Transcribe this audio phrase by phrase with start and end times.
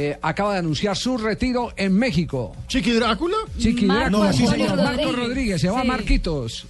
[0.00, 2.54] eh, acaba de anunciar su retiro en México.
[2.68, 3.36] ¿Chiqui Drácula?
[3.58, 4.76] Chiqui Marco Drácula, sí, señor.
[4.76, 5.60] Marco Rodríguez.
[5.60, 5.88] Se va Sí.
[5.88, 6.66] Marquitos.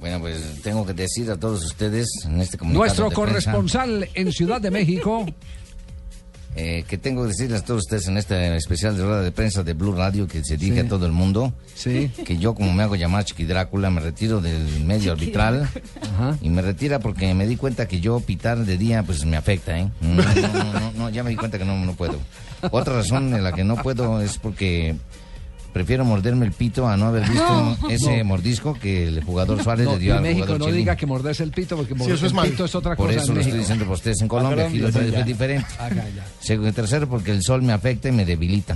[0.00, 4.08] Bueno, pues tengo que decir a todos ustedes en este comunicado Nuestro de prensa, corresponsal
[4.14, 5.24] en Ciudad de México.
[6.56, 9.62] eh, que tengo que decirles a todos ustedes en este especial de rueda de prensa
[9.62, 10.86] de Blue Radio que se dirige Sí.
[10.86, 12.10] a todo el mundo Sí.
[12.24, 15.68] que yo como me hago llamar Chiqui Drácula me retiro del medio arbitral
[16.02, 16.36] Ajá.
[16.40, 19.78] y me retira porque me di cuenta que yo pitar de día pues me afecta,
[19.78, 19.88] ¿eh?
[20.00, 20.32] No, no,
[20.62, 22.18] no, no, no, ya me di cuenta que no, no puedo.
[22.70, 24.96] Otra razón en la que no puedo es porque
[25.76, 29.92] prefiero morderme el pito a no haber visto ese mordisco que el jugador Suárez No,
[29.92, 30.78] le dio en al México jugador no chileno.
[30.78, 32.48] diga que morderse el pito, porque morderse eso es el mal.
[32.48, 34.78] pito es otra Por cosa eso en lo estoy diciendo para ustedes en Colombia, aquí
[34.78, 35.66] lo Colombia, es diferente.
[35.78, 36.26] Acá, ya.
[36.40, 38.74] Segundo, tercero, porque el sol me afecta y me debilita.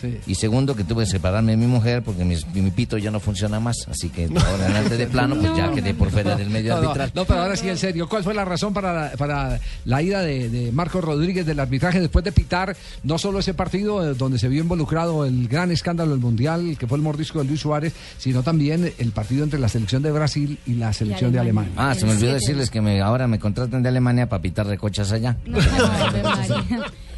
[0.00, 0.18] Sí.
[0.26, 3.18] Y segundo, que tuve que separarme de mi mujer porque mi, mi pito ya no
[3.20, 3.76] funciona más.
[3.90, 6.74] Así que de ahora en adelante de plano, pues ya quedé por fuera del medio
[6.76, 7.12] No, no, arbitral.
[7.14, 10.20] no, pero ahora sí, en serio, ¿cuál fue la razón para la, para la ida
[10.22, 14.38] de, de Marcos Rodríguez del arbitraje después de pitar no solo ese partido eh, donde
[14.38, 17.92] se vio involucrado el gran escándalo del Mundial, que fue el mordisco de Luis Suárez,
[18.18, 21.70] sino también el partido entre la selección de Brasil y la selección de Alemania.
[21.72, 21.90] Alemania?
[21.90, 25.10] Ah, se me olvidó decirles que me, ahora me contratan de Alemania para pitar recochas
[25.12, 25.36] allá.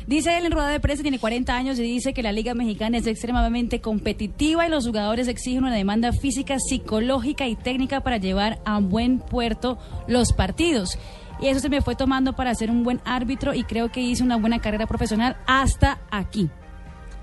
[0.06, 2.98] Dice él en rueda de prensa, tiene 40 años y dice que la Liga Mexicana
[2.98, 8.60] es extremadamente competitiva y los jugadores exigen una demanda física, psicológica y técnica para llevar
[8.64, 9.78] a buen puerto
[10.08, 10.98] los partidos.
[11.40, 14.22] Y eso se me fue tomando para ser un buen árbitro y creo que hice
[14.22, 16.50] una buena carrera profesional hasta aquí.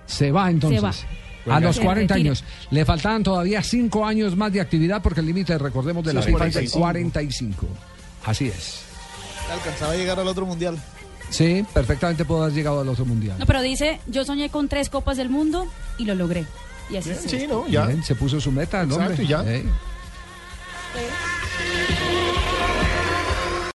[0.05, 0.79] Se va entonces.
[0.79, 0.85] Se
[1.49, 1.57] va.
[1.57, 2.29] A los Se 40 retira.
[2.31, 2.43] años.
[2.71, 6.79] Le faltaban todavía 5 años más de actividad porque el límite, recordemos, de Sí, 45.
[6.79, 7.67] 45.
[8.25, 8.81] Así es.
[9.51, 10.77] Alcanzaba a llegar al otro mundial.
[11.29, 13.37] Sí, perfectamente pudo haber llegado al otro mundial.
[13.39, 16.45] No, pero dice, yo soñé con tres copas del mundo y lo logré.
[16.89, 17.31] Y así Bien, es.
[17.31, 17.85] sí, no, ya.
[17.85, 19.43] Bien, se puso su meta, el Exacto, ya.
[19.45, 19.63] Eh.
[19.63, 21.36] Sí.